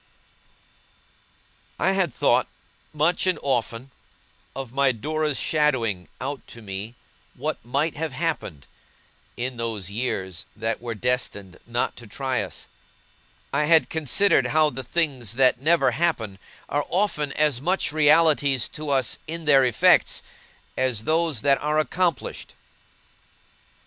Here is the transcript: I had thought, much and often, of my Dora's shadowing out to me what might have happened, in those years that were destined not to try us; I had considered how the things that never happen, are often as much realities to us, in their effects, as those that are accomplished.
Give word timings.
I 1.79 1.91
had 1.91 2.11
thought, 2.11 2.47
much 2.91 3.27
and 3.27 3.37
often, 3.43 3.91
of 4.55 4.73
my 4.73 4.91
Dora's 4.91 5.39
shadowing 5.39 6.07
out 6.19 6.41
to 6.47 6.63
me 6.63 6.95
what 7.35 7.63
might 7.63 7.95
have 7.97 8.11
happened, 8.13 8.65
in 9.37 9.57
those 9.57 9.91
years 9.91 10.47
that 10.55 10.81
were 10.81 10.95
destined 10.95 11.59
not 11.67 11.95
to 11.97 12.07
try 12.07 12.41
us; 12.41 12.65
I 13.53 13.65
had 13.65 13.91
considered 13.91 14.47
how 14.47 14.71
the 14.71 14.81
things 14.83 15.35
that 15.35 15.61
never 15.61 15.91
happen, 15.91 16.39
are 16.67 16.87
often 16.89 17.31
as 17.33 17.61
much 17.61 17.91
realities 17.91 18.67
to 18.69 18.89
us, 18.89 19.19
in 19.27 19.45
their 19.45 19.63
effects, 19.63 20.23
as 20.75 21.03
those 21.03 21.41
that 21.41 21.61
are 21.61 21.77
accomplished. 21.77 22.55